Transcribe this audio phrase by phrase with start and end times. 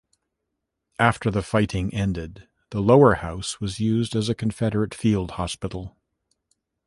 [0.97, 5.95] After the fighting ended, the lower house was used as a Confederate field hospital.